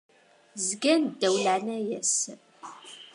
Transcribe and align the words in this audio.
Zgan 0.67 1.01
ddaw 1.11 1.35
leɛnaya-s. 1.45 2.15